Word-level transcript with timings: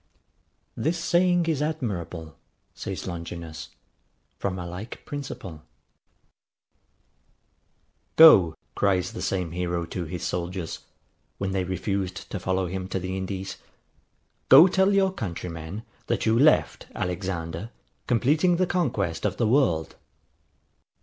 This 0.75 0.97
saying 0.97 1.45
is 1.45 1.61
admirable, 1.61 2.35
says 2.73 3.05
Longinus, 3.05 3.69
from 4.39 4.57
a 4.57 4.65
like 4.65 5.05
principle. 5.05 5.61
[Footnote: 8.17 8.33
Idem.] 8.33 8.45
GO! 8.47 8.55
cries 8.73 9.11
the 9.13 9.21
same 9.21 9.51
hero 9.51 9.85
to 9.85 10.05
his 10.05 10.23
soldiers, 10.23 10.79
when 11.37 11.51
they 11.51 11.63
refused 11.65 12.31
to 12.31 12.39
follow 12.39 12.65
him 12.65 12.87
to 12.87 12.97
the 12.99 13.15
Indies, 13.15 13.57
GO 14.49 14.65
TELL 14.67 14.91
YOUR 14.91 15.11
COUNTRYMEN, 15.13 15.83
THAT 16.07 16.25
YOU 16.25 16.39
LEFT 16.39 16.87
Alexander 16.95 17.69
COMPLETING 18.07 18.55
THE 18.55 18.65
CONQUEST 18.65 19.23
OF 19.23 19.37
THE 19.37 19.47
WORLD. 19.47 19.97